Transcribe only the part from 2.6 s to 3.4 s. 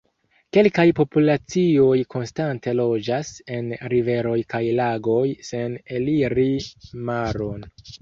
loĝas